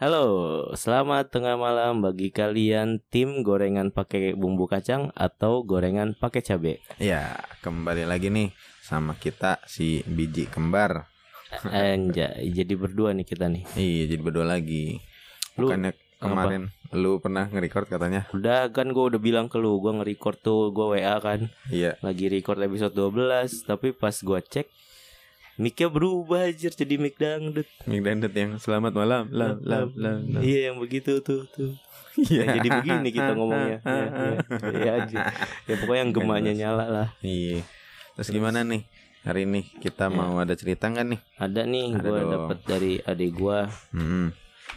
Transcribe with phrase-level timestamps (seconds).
[0.00, 6.80] Halo, selamat tengah malam bagi kalian tim gorengan pakai bumbu kacang atau gorengan pakai cabai.
[6.96, 8.48] Ya, kembali lagi nih
[8.80, 11.04] sama kita si biji kembar.
[11.68, 13.68] Anjay, jadi berdua nih kita nih.
[13.76, 14.96] Iya, jadi berdua lagi.
[15.60, 18.24] Lu Bukannya kemarin lu pernah nge-record katanya?
[18.32, 22.00] Udah kan gue udah bilang ke lu, gue nge-record tuh gue WA kan, Iya.
[22.00, 24.64] lagi record episode 12, tapi pas gue cek
[25.56, 27.66] mic-nya berubah aja jadi mic dangdut.
[27.84, 29.22] Mick Dendet yang selamat malam.
[29.30, 30.18] Lam lam lam.
[30.30, 30.40] lam.
[30.40, 31.74] Iya yang begitu tuh tuh.
[32.18, 32.42] Iya.
[32.42, 33.78] Ya, jadi begini kita ngomongnya.
[33.80, 34.30] Ya, ya,
[34.74, 35.20] ya, aja.
[35.64, 37.08] ya pokoknya yang gemanya nyala lah.
[37.22, 37.62] Iya.
[38.18, 38.84] Terus gimana nih?
[39.20, 41.20] Hari ini kita mau ada cerita nggak nih?
[41.36, 42.30] Ada nih Ada gue dong.
[42.32, 43.58] dapet dari adik gue.
[43.92, 44.28] Hmm.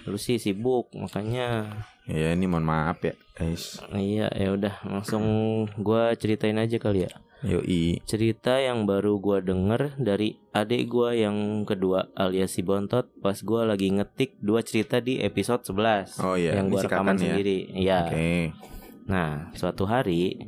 [0.03, 1.71] Lu sih sibuk makanya
[2.03, 3.79] Ya ini mohon maaf ya, guys.
[3.95, 5.23] iya ya udah langsung
[5.79, 7.11] gua ceritain aja kali ya.
[7.43, 7.99] Yoi.
[8.07, 13.67] Cerita yang baru gua denger dari adik gua yang kedua alias si Bontot pas gua
[13.67, 17.35] lagi ngetik dua cerita di episode 11 Oh iya, yang gua rekaman ya.
[17.35, 17.57] sendiri.
[17.75, 17.99] Iya.
[18.07, 18.31] Oke.
[19.11, 20.39] Nah, suatu hari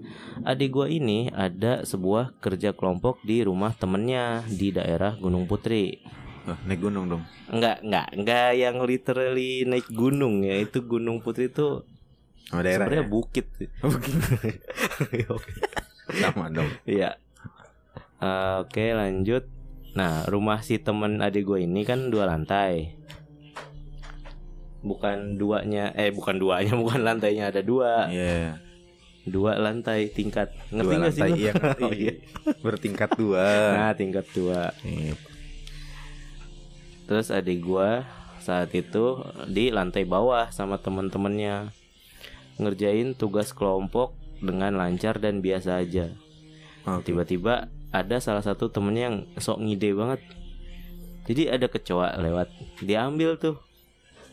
[0.48, 6.00] adik gua ini ada sebuah kerja kelompok di rumah temennya di daerah Gunung Putri.
[6.48, 7.24] Oh, naik gunung dong.
[7.52, 10.62] Enggak, enggak, enggak yang literally naik gunung ya.
[10.64, 11.84] Itu Gunung Putri itu
[12.54, 13.12] daerah sebenarnya ya?
[13.12, 13.46] bukit.
[13.84, 14.54] Oh, begini.
[16.12, 16.70] Sama dong.
[16.88, 17.18] Iya.
[18.18, 19.46] Eh, Oke lanjut.
[19.96, 22.94] Nah rumah si temen adik gue ini kan dua lantai.
[24.80, 28.62] Bukan duanya, eh bukan duanya, bukan lantainya ada dua, Iya.
[29.26, 30.54] dua lantai tingkat.
[30.70, 31.22] Ngerti Dua sih?
[31.22, 31.82] lantai iya, ngerti.
[31.86, 32.14] Oh, iya.
[32.62, 33.46] Bertingkat dua.
[33.74, 34.70] Nah tingkat dua.
[34.86, 35.18] Iya.
[37.06, 37.90] Terus adik gue
[38.38, 39.06] saat itu
[39.48, 41.74] di lantai bawah sama temen-temennya
[42.58, 46.12] ngerjain tugas kelompok dengan lancar dan biasa aja.
[47.04, 50.22] Tiba-tiba ada salah satu temennya yang sok ngide banget.
[51.26, 52.48] Jadi ada kecoa lewat
[52.86, 53.58] diambil tuh.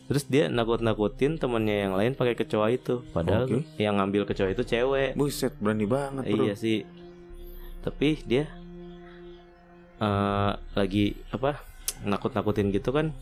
[0.03, 3.01] Terus dia nakut-nakutin temennya yang lain pakai kecoa itu.
[3.15, 3.65] Padahal Oke.
[3.81, 5.15] yang ngambil kecoa itu cewek.
[5.17, 6.43] Buset, berani banget, Bro.
[6.45, 6.85] iya sih.
[7.81, 8.45] Tapi dia
[10.03, 11.63] eh lagi apa
[12.03, 13.15] nakut-nakutin gitu kan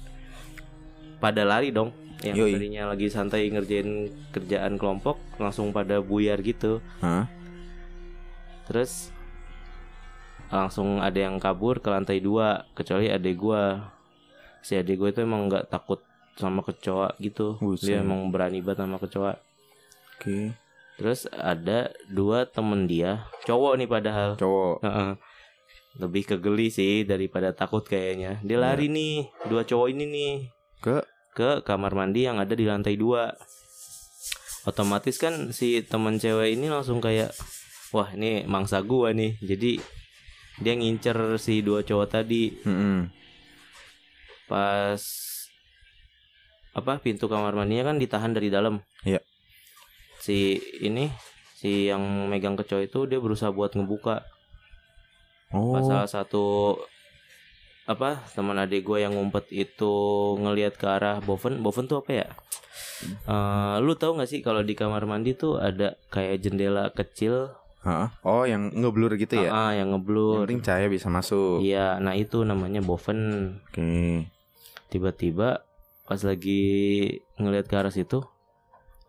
[1.21, 2.53] pada lari dong yang Yoi.
[2.53, 7.25] tadinya lagi santai ngerjain kerjaan kelompok langsung pada buyar gitu Hah?
[8.71, 9.11] Terus
[10.47, 13.91] langsung ada yang kabur ke lantai dua kecuali adik gua.
[14.63, 15.99] Si adik gua itu emang nggak takut
[16.39, 17.59] sama kecoa gitu.
[17.59, 17.91] Buset.
[17.91, 19.33] Dia emang berani banget sama kecoa.
[20.15, 20.55] Oke.
[20.95, 24.29] Terus ada dua temen dia, cowok nih padahal.
[24.39, 24.85] Cowok.
[24.87, 25.11] Heeh.
[25.99, 28.39] Lebih ke geli sih daripada takut kayaknya.
[28.39, 30.33] Dia lari nih, dua cowok ini nih
[30.79, 33.31] Ke ke kamar mandi yang ada di lantai dua.
[34.67, 37.33] Otomatis kan si temen cewek ini langsung kayak
[37.95, 39.39] wah ini mangsa gua nih.
[39.41, 39.81] Jadi
[40.61, 43.09] dia ngincer si dua cowok tadi Mm-mm.
[44.45, 45.01] pas
[46.71, 48.79] apa pintu kamar mandinya kan ditahan dari dalam.
[49.03, 49.23] Iya.
[50.21, 51.09] Si ini
[51.57, 54.21] si yang megang kecoa itu dia berusaha buat ngebuka.
[55.51, 55.73] Oh.
[55.73, 56.77] Pas salah satu
[57.83, 59.93] apa teman adik gue yang ngumpet itu
[60.37, 62.27] ngelihat ke arah Boven Boven tuh apa ya
[63.01, 67.49] Eh, lu tahu nggak sih kalau di kamar mandi tuh ada kayak jendela kecil
[67.81, 68.13] Hah?
[68.21, 69.49] Oh, yang ngeblur gitu ya?
[69.49, 71.65] ah, yang Yang ngeblur penting cahaya bisa masuk.
[71.65, 73.17] iya nah itu namanya Boven
[73.65, 74.29] Oke.
[74.87, 75.65] tiba-tiba
[76.05, 76.61] pas lagi
[77.35, 78.21] ngelihat ke arah situ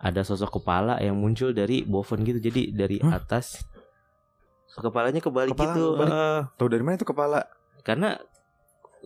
[0.00, 3.20] ada sosok kepala yang muncul dari Boven gitu jadi dari Hah?
[3.20, 3.60] atas
[4.72, 6.12] kepalanya kebalik Kepala gitu kebalik?
[6.12, 7.44] Ah, Tahu dari mana itu kepala?
[7.82, 8.16] karena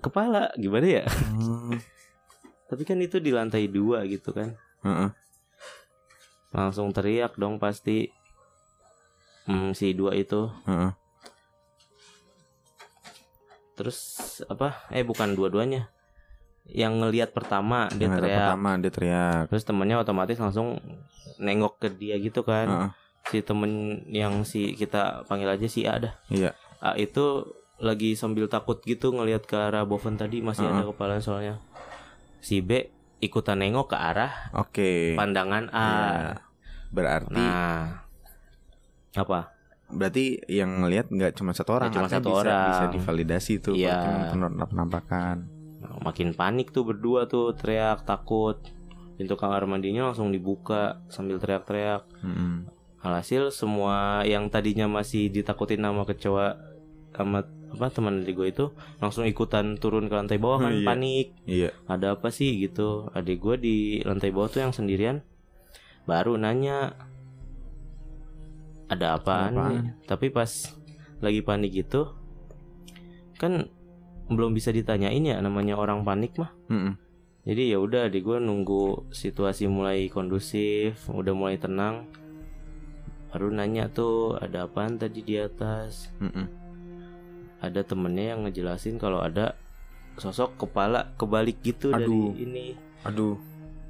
[0.00, 1.04] kepala gimana ya
[1.36, 1.78] Hmm.
[2.66, 5.10] Tapi kan itu di lantai dua gitu kan Heeh.
[6.50, 8.10] Langsung teriak dong pasti
[9.46, 10.90] hmm, Si dua itu Heeh.
[13.76, 13.98] Terus
[14.48, 15.86] apa Eh bukan dua-duanya
[16.66, 19.42] Yang ngelihat pertama Dia teriak pertama dia teriak.
[19.52, 20.80] Terus temennya otomatis langsung
[21.38, 22.90] Nengok ke dia gitu kan Heeh.
[23.26, 26.50] Si temen yang si kita panggil aja si A dah Iya.
[26.82, 27.46] A itu
[27.78, 30.76] lagi sambil takut gitu ngelihat ke arah Boven tadi Masih Heeh.
[30.76, 31.60] ada kepala soalnya
[32.38, 32.88] Si B
[33.18, 35.12] ikutan nengok ke arah Oke.
[35.12, 36.32] pandangan A Iya.
[36.88, 38.04] Berarti Nah
[39.14, 39.52] Apa?
[39.86, 42.66] berarti yang ngelihat nggak cuma satu orang, cuma satu bisa, orang.
[42.66, 44.34] bisa divalidasi tuh Iya.
[44.34, 45.46] kalau penampakan.
[45.78, 48.58] Nah, makin panik tuh berdua tuh teriak takut
[49.14, 52.66] pintu kamar mandinya langsung dibuka sambil teriak-teriak Mm-mm.
[52.98, 56.58] alhasil semua yang tadinya masih ditakutin sama kecoa
[57.16, 58.66] sama apa teman adik gue itu
[58.98, 60.86] langsung ikutan turun ke lantai bawah kan Iya.
[60.86, 61.70] panik Iya.
[61.86, 65.24] ada apa sih gitu adik gue di lantai bawah tuh yang sendirian
[66.04, 66.94] baru nanya
[68.86, 69.70] ada apaan, Ada apaan?
[69.72, 70.50] nih tapi pas
[71.18, 72.12] lagi panik gitu
[73.34, 73.66] kan
[74.26, 76.94] belum bisa ditanyain ya namanya orang panik mah Mm-mm.
[77.42, 82.10] Jadi ya udah adik gue nunggu situasi mulai kondusif, udah mulai tenang.
[83.30, 86.10] Baru nanya tuh ada apaan tadi di atas.
[86.18, 86.42] Mm-mm.
[87.66, 89.54] Ada temennya yang ngejelasin kalau ada
[90.14, 92.32] sosok kepala kebalik gitu Aduh.
[92.32, 92.66] dari ini.
[93.02, 93.36] Aduh,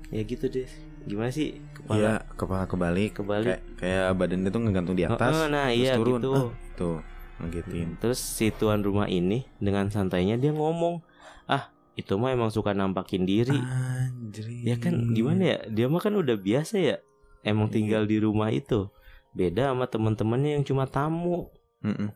[0.07, 0.71] Ya gitu deh.
[1.03, 3.11] Gimana sih kepala iya kepala kebalik.
[3.15, 3.47] kebalik?
[3.47, 5.31] Kayak kayak badannya tuh ngegantung di atas.
[5.31, 6.13] Heeh, nah terus iya turun.
[6.17, 6.31] gitu.
[6.33, 6.97] Ah, tuh,
[7.39, 7.89] ngegituin.
[7.97, 11.03] Terus si tuan rumah ini dengan santainya dia ngomong,
[11.47, 13.55] ah itu mah emang suka nampakin diri.
[13.55, 14.47] Anjir.
[14.63, 15.59] Ya kan gimana ya?
[15.67, 16.97] Dia mah kan udah biasa ya.
[17.41, 17.75] Emang Iya.
[17.75, 18.91] tinggal di rumah itu.
[19.31, 21.51] Beda sama teman-temannya yang cuma tamu.
[21.81, 22.11] Mm-mm.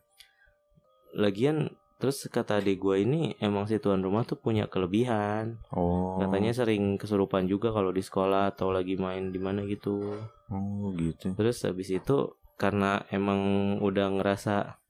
[1.13, 5.61] Lagian terus kata adik gue ini emang si tuan rumah tuh punya kelebihan.
[5.69, 6.17] Oh.
[6.17, 10.17] Katanya sering kesurupan juga kalau di sekolah atau lagi main di mana gitu.
[10.49, 11.35] Oh gitu.
[11.35, 13.41] Terus habis itu karena emang
[13.81, 14.81] udah ngerasa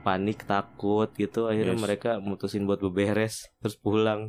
[0.00, 1.82] panik takut gitu akhirnya Yes.
[1.82, 4.28] mereka mutusin buat beberes terus pulang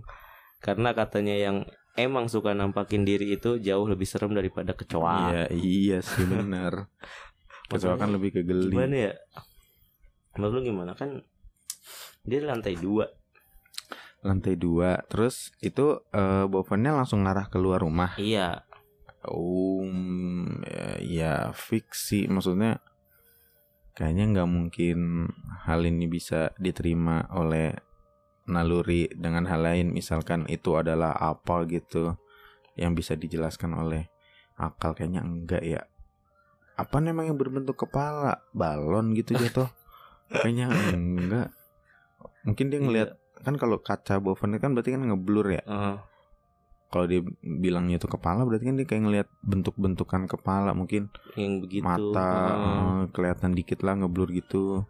[0.60, 1.58] karena katanya yang
[1.96, 6.88] emang suka nampakin diri itu jauh lebih serem daripada kecoa Iya, iya sih benar.
[7.72, 8.72] Kecoa kan lebih ke geli.
[8.72, 9.14] gimana ya
[10.36, 11.24] menurut lu gimana kan
[12.26, 13.08] dia di lantai dua
[14.26, 15.06] Lantai dua.
[15.06, 18.18] Terus itu eh bovennya langsung ngarah keluar rumah.
[18.18, 18.66] iya
[19.30, 22.26] mm, ya, ya fiksi.
[22.26, 22.82] Maksudnya
[23.94, 25.30] kayaknya nggak mungkin
[25.70, 27.78] hal ini bisa diterima oleh
[28.50, 29.94] naluri dengan hal lain.
[29.94, 32.18] Misalkan itu adalah apa gitu
[32.74, 34.10] yang bisa dijelaskan oleh
[34.58, 34.98] akal.
[34.98, 35.82] Kayaknya enggak ya.
[36.82, 38.42] Apa namanya yang berbentuk kepala?
[38.58, 39.70] Balon gitu jatuh.
[40.28, 41.50] kayaknya enggak.
[42.44, 45.98] Mungkin dia ngelihat kan kalau kaca boven kan berarti kan ngeblur ya Heeh.
[46.88, 51.84] kalau dia bilangnya itu kepala berarti kan dia kayak ngelihat bentuk-bentukan kepala mungkin yang begitu
[51.84, 54.88] mata eh, kelihatan dikit lah ngeblur gitu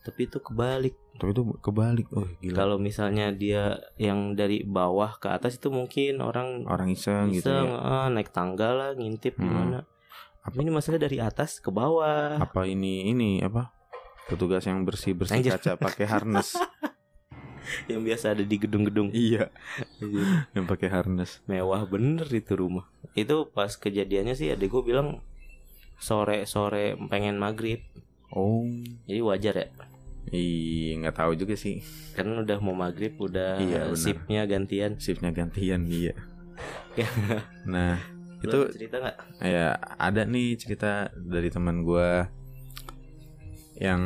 [0.00, 5.28] tapi itu kebalik tapi itu kebalik oh gila kalau misalnya dia yang dari bawah ke
[5.28, 9.44] atas itu mungkin orang orang iseng gitu Iseng, ya ah, naik tangga lah, ngintip Hmm.
[9.44, 9.78] gimana.
[10.40, 12.40] Apa- Ini masalah dari atas ke bawah.
[12.40, 13.74] apa ini ini apa
[14.28, 15.56] petugas yang bersih bersih Anjir.
[15.56, 16.54] kaca pakai harness
[17.84, 19.12] Yang biasa ada di gedung-gedung.
[19.12, 19.52] iya
[20.52, 22.88] yang pakai harness Mewah bener itu rumah.
[23.12, 25.20] Itu pas kejadiannya sih adik gue bilang
[25.98, 27.84] sore-sore pengen maghrib.
[28.30, 28.64] oh
[29.04, 29.66] Jadi wajar ya.
[30.30, 34.96] iya nggak tahu juga sih Kan udah mau maghrib, udah Iya, sipnya gantian.
[34.96, 36.16] shiftnya gantian iya
[36.94, 37.08] Ya.
[37.64, 38.00] nah
[38.38, 39.16] Lu itu cerita nggak?
[39.40, 42.32] ya ada nih cerita dari teman gua
[43.78, 44.02] yang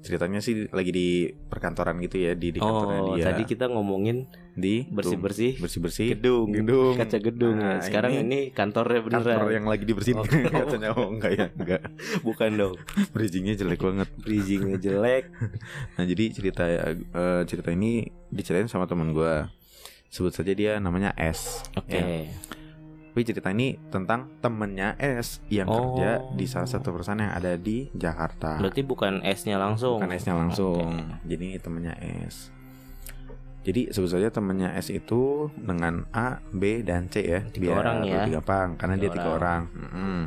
[0.00, 4.24] ceritanya sih lagi di perkantoran gitu ya di di kantornya Oh, dia tadi kita ngomongin
[4.56, 7.60] di bersih-bersih bersih bersih gedung, gedung kaca gedung.
[7.60, 7.84] Nah, ya.
[7.84, 9.36] Sekarang ini, kantornya beneran.
[9.36, 10.24] kantor yang lagi dibersihin Oh.
[10.64, 11.80] katanya oh enggak ya enggak
[12.26, 12.74] Bukan dong.
[13.12, 15.24] bridgingnya jelek banget Bridgingnya jelek.
[16.00, 19.52] nah jadi cerita eh, cerita ini diceritain sama teman gua
[20.08, 21.92] sebut saja dia namanya S Oke.
[21.92, 22.24] Ya.
[23.10, 25.98] Tapi cerita ini tentang temennya S yang Oh.
[25.98, 28.62] kerja di salah satu perusahaan yang ada di Jakarta.
[28.62, 29.98] Berarti bukan S-nya langsung.
[29.98, 30.78] Bukan S-nya langsung.
[30.78, 31.26] Oke.
[31.26, 32.54] Jadi ini temennya S.
[33.60, 37.42] Jadi sebut saja temennya S itu dengan A, B, dan C ya.
[37.44, 38.24] Tiga orang ya.
[38.24, 39.62] lebih gampang karena Tiga dia tiga orang.
[39.68, 40.20] Mm-mm.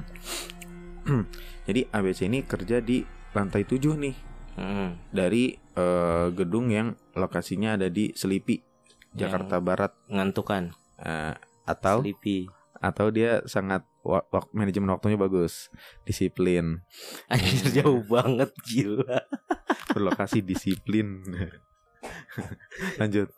[1.68, 4.16] Jadi ABC ini kerja di lantai 7 nih
[4.54, 5.02] Hmm.
[5.10, 8.62] dari eh, gedung yang lokasinya ada di Selipi,
[9.10, 9.98] Jakarta Barat.
[10.06, 10.70] Ngantukan.
[11.02, 11.34] Eh,
[11.66, 12.46] atau Sleepy.
[12.84, 15.72] Atau dia sangat wa- wak- manajemen waktunya bagus,
[16.04, 16.84] disiplin,
[17.32, 19.24] Anjir jauh banget gila.
[19.96, 21.24] berlokasi disiplin.
[23.00, 23.32] Lanjut.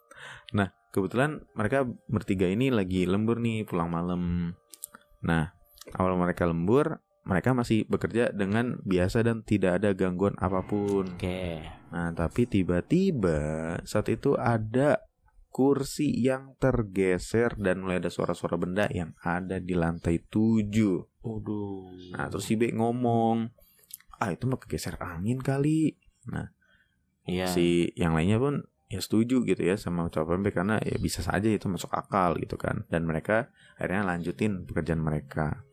[0.58, 4.54] Nah, kebetulan mereka bertiga ini lagi lembur nih pulang malam.
[5.22, 5.54] Nah,
[5.94, 11.06] awal mereka lembur, mereka masih bekerja dengan biasa dan tidak ada gangguan apa pun.
[11.18, 11.62] Oke.
[11.94, 15.02] Nah, tapi tiba-tiba saat itu ada
[15.56, 20.68] kursi yang tergeser dan mulai ada suara-suara benda yang ada di lantai 7.
[21.24, 22.12] Waduh.
[22.12, 23.56] Nah, terus si B ngomong,
[24.20, 25.96] "Ah, itu mah kegeser angin kali."
[27.24, 27.48] Iya.
[27.48, 31.48] Si yang lainnya pun ya setuju gitu ya sama ucapan B karena ya bisa saja
[31.48, 32.84] itu masuk akal gitu kan.
[32.92, 33.48] Dan mereka
[33.80, 35.64] akhirnya lanjutin pekerjaan mereka.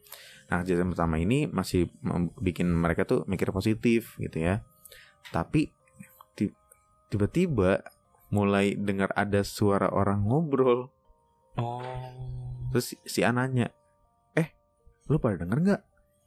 [0.46, 1.90] Nah, kejadian pertama ini masih
[2.38, 4.62] bikin mereka tuh mikir positif gitu ya.
[5.34, 5.74] Tapi
[6.38, 6.54] ti-
[7.10, 7.82] tiba-tiba
[8.32, 10.88] mulai dengar ada suara orang ngobrol.
[11.60, 11.84] Oh.
[12.72, 13.68] Terus si, si A nanya,
[14.32, 14.48] eh
[15.12, 15.82] lu pada denger nggak?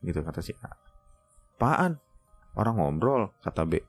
[0.05, 0.69] Gitu kata si A.
[1.57, 1.97] Apaan?
[2.55, 3.81] Orang ngobrol, kata B.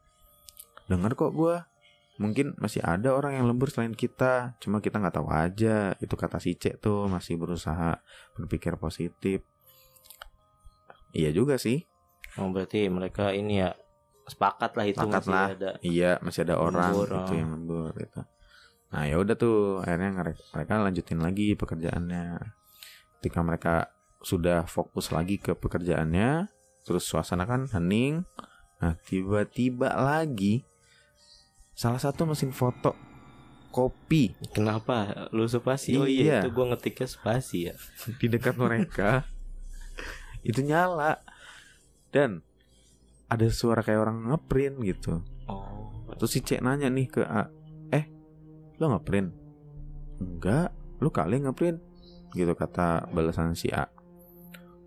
[0.89, 1.69] Denger kok gua.
[2.17, 5.93] Mungkin masih ada orang yang lembur selain kita, cuma kita nggak tahu aja.
[6.01, 8.01] Itu kata si C tuh masih berusaha
[8.33, 9.45] berpikir positif.
[11.13, 11.85] Iya juga sih.
[12.41, 13.77] Oh, berarti mereka ini ya
[14.27, 15.47] sepakat lah itu Sepakat masih lah.
[15.55, 15.71] ada.
[15.81, 17.39] Iya masih ada orang Lembur, gitu oh.
[17.39, 18.21] yang lembur gitu.
[18.87, 20.11] Nah ya udah tuh akhirnya
[20.55, 22.27] mereka lanjutin lagi pekerjaannya.
[23.19, 23.75] Ketika mereka
[24.21, 26.51] sudah fokus lagi ke pekerjaannya,
[26.83, 28.27] terus suasana kan hening.
[28.83, 30.67] Nah tiba-tiba lagi
[31.73, 32.97] salah satu mesin foto
[33.69, 35.93] kopi Kenapa lu spasi?
[36.01, 36.49] Oh iya, Iya.
[36.49, 37.75] itu gua ngetiknya spasi ya.
[38.17, 39.29] di dekat mereka
[40.49, 41.21] itu nyala
[42.09, 42.41] dan
[43.27, 45.23] ada suara kayak orang ngeprint gitu.
[45.51, 45.91] Oh.
[46.17, 47.51] Terus si C nanya nih ke A,
[47.91, 48.07] eh
[48.79, 49.31] lo ngeprint?
[50.23, 50.71] Enggak,
[51.03, 51.79] lu kali ngeprint
[52.33, 53.91] gitu kata balasan si A.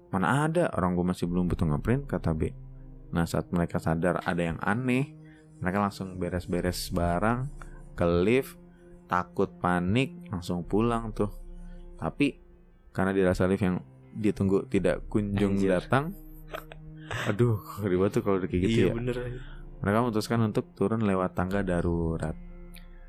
[0.10, 2.50] Mana ada orang gue masih belum butuh ngeprint kata B.
[3.14, 5.14] Nah saat mereka sadar ada yang aneh,
[5.62, 7.50] mereka langsung beres-beres barang
[7.94, 8.58] ke lift,
[9.06, 11.30] takut panik langsung pulang tuh.
[12.00, 12.42] Tapi
[12.96, 15.78] karena dirasa lift yang ditunggu tidak kunjung Anjir.
[15.78, 16.18] datang,
[17.28, 18.94] aduh ribet tuh kalau kayak gitu iya ya.
[18.96, 19.16] bener.
[19.80, 22.36] Mereka memutuskan untuk turun lewat tangga darurat.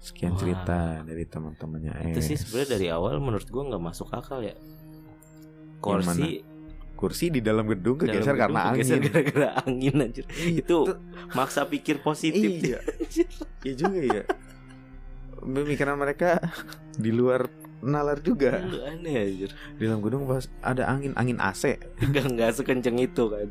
[0.01, 0.39] Sekian Wah.
[0.41, 2.15] cerita dari teman-temannya.
[2.15, 4.57] Itu sih sebenarnya dari awal menurut gua nggak masuk akal ya.
[5.83, 6.47] Kursi
[7.01, 9.09] kursi di dalam gedung dalam kegeser gedung karena kegeser angin.
[9.09, 10.25] gara-gara angin anjir.
[10.37, 10.79] Itu
[11.33, 12.81] maksa pikir positif Iya.
[13.65, 14.23] Iya juga ya.
[15.41, 16.45] Pemikiran mereka
[17.01, 17.49] di luar
[17.81, 18.61] nalar juga.
[18.61, 19.51] Lu aneh anjir.
[19.81, 21.81] Di dalam gedung pas ada angin, angin AC.
[22.05, 23.49] Enggak enggak sekenceng itu kan.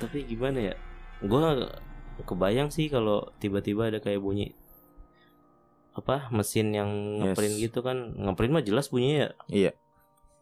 [0.00, 0.74] Tapi gimana ya?
[1.20, 1.54] Gua
[2.24, 4.52] kebayang sih kalau tiba-tiba ada kayak bunyi
[5.90, 7.34] apa mesin yang Yes.
[7.34, 9.72] ngeprint gitu kan ngeprint mah jelas bunyinya ya Iya.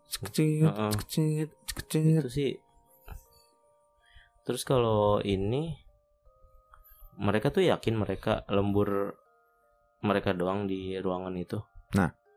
[0.09, 0.93] Kecil, Heeh.
[1.05, 1.47] kecil,
[1.77, 2.21] kecil.
[2.25, 2.53] itu sih
[4.49, 5.77] terus kalau ini
[7.21, 9.13] mereka tuh yakin mereka lembur
[10.01, 11.61] mereka doang di ruangan itu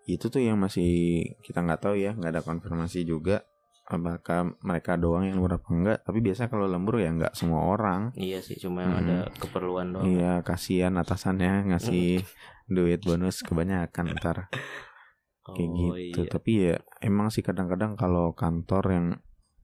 [0.10, 3.46] Itu tuh yang masih kita nggak tahu ya, nggak ada konfirmasi juga.
[3.92, 5.98] Apakah mereka doang yang lembur apa enggak?
[6.02, 8.16] Tapi biasa kalau lembur ya nggak semua orang.
[8.16, 9.04] iya sih cuma yang Hmm.
[9.04, 12.24] ada keperluan doang Iya, kasihan atasannya ngasih
[12.66, 14.48] duit bonus kebanyakan ntar
[15.46, 16.22] kayak Oh, gitu.
[16.22, 16.30] iya.
[16.30, 19.08] Tapi ya emang sih kadang-kadang kalau kantor yang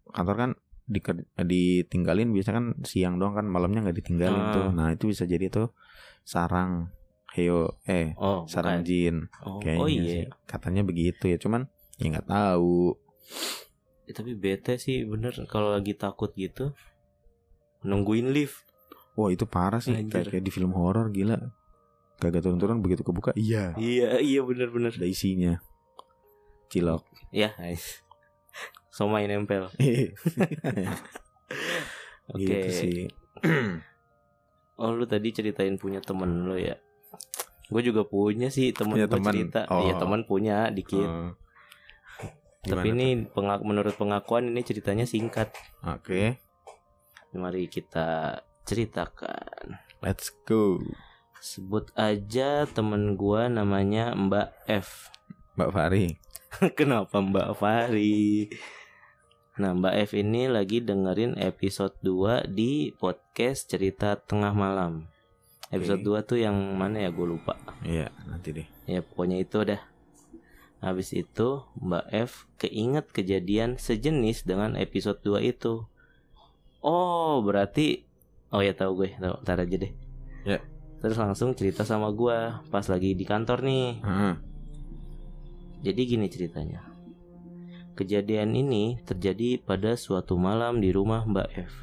[0.09, 0.51] kantor kan
[0.83, 0.99] di,
[1.37, 4.51] ditinggalin biasa kan siang doang kan malamnya nggak ditinggalin Ah.
[4.51, 4.67] tuh.
[4.71, 5.71] Nah itu bisa jadi tuh
[6.21, 6.91] sarang
[7.29, 8.87] heo eh oh sarang bukan.
[8.87, 10.25] jin oh, kayaknya oh iya sih.
[10.43, 12.95] Katanya begitu ya, cuman ya nggak tahu.
[14.07, 16.71] Ya, tapi bete sih bener kalau lagi takut gitu
[17.83, 18.63] nungguin lift
[19.13, 20.23] Wah itu parah sih Anjir.
[20.23, 21.35] kayak, kayak di film horor gila.
[22.17, 23.33] Kagak turun-turun begitu kebuka.
[23.33, 23.73] Iya.
[23.75, 25.57] iya iya bener-bener Ada isinya.
[26.67, 27.01] Cilok.
[27.29, 27.49] ya
[28.95, 29.67] somai nempel
[32.29, 32.97] oke Gitu sih.
[34.79, 36.77] oh lu tadi ceritain punya temen lu ya
[37.67, 39.33] gue juga punya sih temen Punya temen?
[39.33, 39.83] cerita Oh.
[39.83, 41.03] iya teman punya dikit
[42.67, 42.75] Oh.
[42.75, 45.55] tapi Gimana ini pengak menurut pengakuan ini ceritanya singkat?
[45.87, 46.35] Oke,
[47.31, 50.81] mari kita ceritakan let's go.
[51.39, 55.13] sebut aja temen gua namanya Mbak F
[55.55, 56.05] Mbak Fari.
[56.77, 58.49] Kenapa Mbak Fari?
[59.57, 65.09] Nah Mbak F ini lagi dengerin episode 2 di podcast cerita tengah malam
[65.67, 68.67] Episode 2 tuh yang mana ya gue lupa Iya, nanti deh.
[68.87, 69.81] Ya pokoknya itu dah
[70.87, 75.83] Habis itu Mbak F keinget kejadian sejenis dengan episode 2 itu
[76.79, 78.07] Oh berarti
[78.55, 79.91] Oh ya tahu gue tahu Ntar aja deh
[80.47, 80.63] Ya.
[81.03, 84.35] Terus langsung cerita sama gue Pas lagi di kantor nih Heeh.
[85.85, 86.81] Jadi gini ceritanya.
[87.97, 91.73] Kejadian ini terjadi pada suatu malam di rumah Mbak F.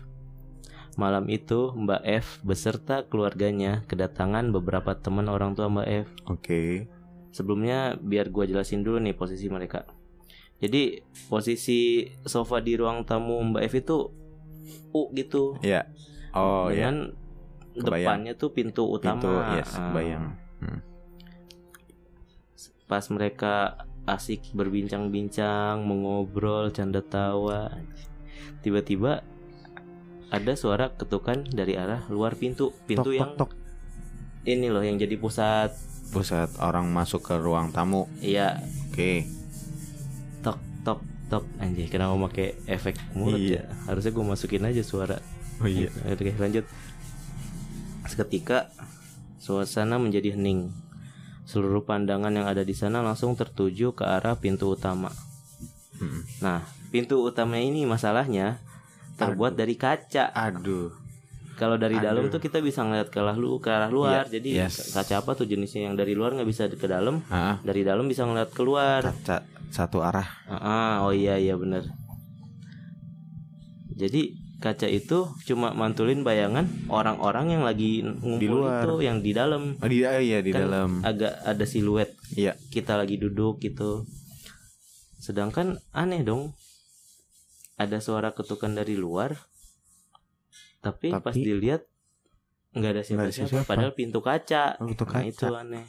[0.95, 6.09] Malam itu Mbak F beserta keluarganya kedatangan beberapa teman orang tua Mbak F.
[6.31, 6.87] Oke.
[7.35, 9.83] Sebelumnya biar gua jelasin dulu nih posisi mereka.
[10.63, 11.81] Jadi posisi
[12.23, 13.97] sofa di ruang tamu Mbak F itu
[14.95, 15.59] U gitu.
[15.61, 15.91] Iya.
[16.33, 16.89] Oh iya.
[16.89, 16.97] dengan
[17.75, 17.91] Kebayang.
[17.91, 19.19] depannya tuh pintu utama.
[19.19, 19.91] Pintu, yes, Ah.
[19.91, 20.27] kebayang.
[20.63, 20.81] Hmm.
[22.85, 27.73] pas mereka asik berbincang-bincang, mengobrol, canda tawa.
[28.61, 29.25] Tiba-tiba
[30.29, 32.77] ada suara ketukan dari arah luar pintu.
[32.85, 33.51] Pintu Tok, yang tok, tok.
[34.45, 35.73] ini loh yang jadi pusat.
[36.15, 38.07] Pusat orang masuk ke ruang tamu.
[38.23, 39.27] Iya, Oke.
[40.41, 40.57] tok
[40.87, 43.67] tok tok anjay kenapa pakai efek mulut Iya.
[43.67, 43.91] ya?
[43.91, 45.19] Harusnya gue masukin aja suara.
[45.59, 45.91] Oh iya.
[46.07, 46.63] Oke, lanjut.
[48.07, 48.71] Seketika
[49.43, 50.71] suasana menjadi hening.
[51.45, 55.13] Seluruh pandangan yang ada di sana langsung tertuju ke arah pintu utama.
[56.01, 56.23] Mm.
[56.41, 58.63] Nah, pintu utama ini masalahnya
[59.21, 60.33] terbuat dari kaca.
[60.33, 61.04] Aduh.
[61.55, 62.35] Kalau dari dalam Aduh.
[62.35, 64.27] tuh kita bisa ngeliat ke arah lu ke arah luar.
[64.27, 64.91] Iya, Jadi yes.
[64.91, 68.23] kaca apa tuh jenisnya yang dari luar nggak bisa ke dalam, Ah, dari dalam bisa
[68.23, 69.03] ngeliat keluar.
[69.05, 70.27] kaca satu arah.
[70.47, 71.87] Ah, oh iya iya bener
[73.91, 78.83] Jadi kaca itu cuma mantulin bayangan orang-orang yang lagi ngumpul Di luar.
[78.83, 80.91] itu yang di dalam Oh, di ah, iya di Kan dalam.
[81.01, 82.57] agak ada siluet Iya.
[82.69, 84.03] kita lagi duduk gitu
[85.17, 86.53] sedangkan aneh dong
[87.77, 89.37] ada suara ketukan dari luar
[90.85, 91.83] tapi, pas Tapi- dilihat
[92.71, 95.25] nggak ada siapa-siapa padahal pintu kaca Oh, pintu nah kaca.
[95.25, 95.87] itu aneh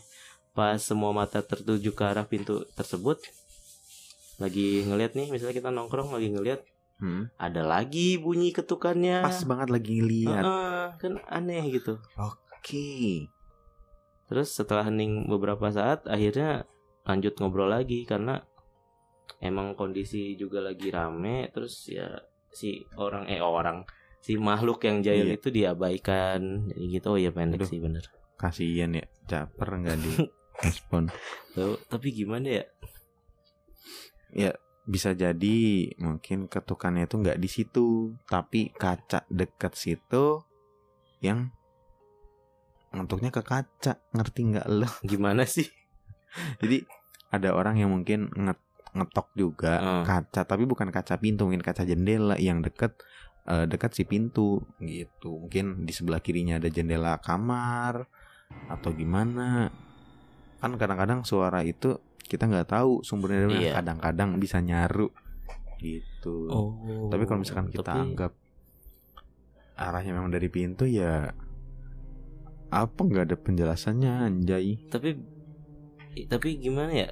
[0.51, 3.19] pas semua mata tertuju ke arah pintu tersebut
[4.37, 6.61] lagi ngelihat nih misalnya kita nongkrong lagi ngelihat
[6.95, 7.27] Hmm.
[7.35, 10.39] ada lagi bunyi ketukannya Pas banget lagi ngeliat.
[10.39, 13.27] Heeh, kan aneh gitu Oke.
[14.25, 16.63] Terus setelah hening beberapa saat akhirnya
[17.03, 18.39] lanjut ngobrol lagi karena
[19.37, 22.07] emang kondisi juga lagi rame terus ya
[22.47, 23.83] si orang eh orang
[24.25, 25.38] si makhluk yang jahil Iya.
[25.38, 27.70] itu diabaikan jadi gitu oh ya pendek Aduh.
[27.70, 28.01] sih bener
[28.36, 30.12] Kasian ya, caper nggak di
[30.65, 31.08] respon.
[31.51, 32.65] Tuh, tapi gimana ya
[34.29, 34.51] Ya
[34.84, 35.58] bisa jadi
[35.98, 37.88] mungkin ketukannya itu nggak di situ,
[38.25, 40.44] tapi kaca dekat situ
[41.22, 41.48] yang
[42.91, 44.89] ngetuknya ke kaca, ngerti nggak lo?
[45.08, 45.67] gimana sih
[46.60, 46.84] Jadi
[47.29, 48.60] ada orang yang mungkin nget
[48.91, 50.03] ngetok juga Hmm.
[50.03, 52.96] kaca, tapi bukan kaca pintu, mungkin kaca jendela yang dekat
[53.45, 55.45] eh, dekat si pintu gitu.
[55.45, 58.05] Mungkin di sebelah kirinya ada jendela kamar
[58.69, 59.69] atau gimana.
[60.59, 63.55] Kan kadang-kadang suara itu kita nggak tahu sumbernya dari.
[63.69, 63.71] Iya.
[63.77, 65.09] Kadang-kadang bisa nyaru
[65.77, 66.47] gitu.
[66.49, 68.33] oh Tapi kalau misalkan kita tapi- anggap
[69.75, 71.35] arahnya memang dari pintu ya
[72.71, 74.79] apa nggak ada penjelasannya anjay.
[74.87, 75.19] tapi
[76.31, 77.11] tapi gimana ya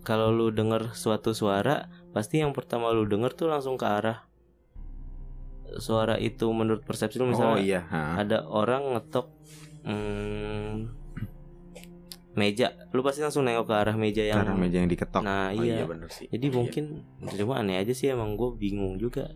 [0.00, 4.24] kalau lu denger suatu suara pasti yang pertama lu denger tuh langsung ke arah
[5.76, 8.18] suara itu menurut persepsi lu misalnya oh iya, ha.
[8.18, 9.26] ada orang ngetok
[9.82, 10.72] hmm,
[12.32, 15.20] meja lu pasti langsung nengok ke arah meja yang Karena meja yang diketok.
[15.20, 16.26] nah oh iya, iya bener sih.
[16.26, 16.54] jadi Iya.
[16.54, 16.84] mungkin
[17.28, 19.34] cuma aneh aja sih emang gue bingung juga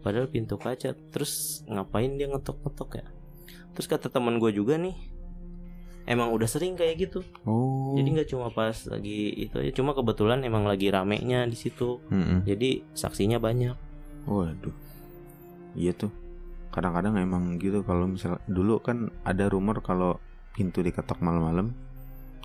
[0.00, 3.06] padahal pintu kaca terus ngapain dia ngetok ngetok ya
[3.72, 4.94] terus kata teman gue juga nih
[6.04, 7.94] emang udah sering kayak gitu Oh.
[7.94, 12.42] jadi nggak cuma pas lagi itu aja cuma kebetulan emang lagi ramenya di situ Mm-mm.
[12.44, 13.76] jadi saksinya banyak
[14.24, 14.74] Waduh.
[15.74, 16.12] Iya tuh.
[16.72, 20.20] Kadang-kadang emang gitu kalau misal dulu kan ada rumor kalau
[20.52, 21.70] pintu diketok malam-malam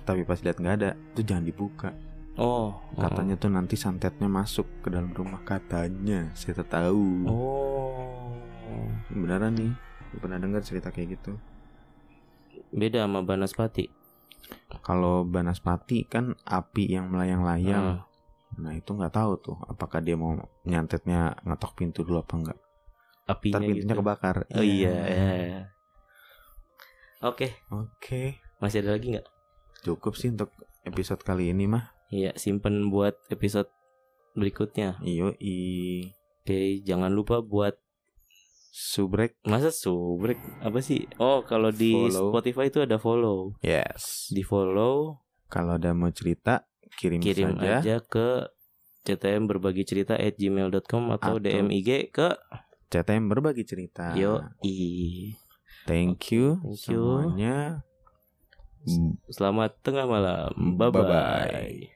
[0.04, 1.90] tapi pas lihat nggak ada itu jangan dibuka.
[2.34, 2.76] Oh.
[2.98, 6.34] Katanya tuh nanti santetnya masuk ke dalam rumah katanya.
[6.36, 7.24] Saya tahu.
[7.30, 8.30] Oh.
[9.08, 9.72] Beneran nih
[10.20, 11.38] pernah dengar cerita kayak gitu.
[12.74, 13.86] Beda sama Banaspati?
[14.84, 18.02] Kalau banaspati kan api yang melayang-layang.
[18.02, 18.04] Ah.
[18.54, 22.58] nah itu nggak tahu tuh apakah dia mau nyantetnya ngetok pintu dulu apa enggak
[23.24, 24.00] apinya Ntar pintunya gitu.
[24.00, 24.36] kebakar.
[24.52, 25.60] Oh iya, iya.
[27.20, 27.48] oke.
[27.72, 28.38] Oke.
[28.60, 29.26] Masih ada lagi nggak?
[29.84, 30.52] Cukup sih untuk
[30.84, 31.92] episode kali ini mah.
[32.08, 33.68] Iya simpen buat episode
[34.32, 35.00] berikutnya.
[35.00, 35.56] Iyo i
[36.44, 37.76] oke jangan lupa buat
[38.70, 39.38] subrek.
[39.44, 40.36] Masa subrek?
[40.60, 41.06] Apa sih?
[41.16, 42.32] Oh kalau di Follow.
[42.32, 43.56] Spotify itu ada follow.
[43.60, 44.28] Yes.
[44.28, 45.20] Di follow.
[45.48, 46.66] Kalau ada mau cerita
[46.98, 47.78] kirim, kirim saja.
[47.80, 48.28] aja ke
[49.04, 52.32] ctm berbagi cerita at gmail.com atau, Atau- DM IG ke
[52.94, 54.14] CTM berbagi cerita.
[54.14, 55.34] Yo i
[55.82, 57.02] thank you Thank you.
[57.02, 57.82] semuanya.
[59.26, 60.78] Selamat tengah malam.
[60.78, 61.02] Bye Bye-bye.
[61.02, 61.93] bye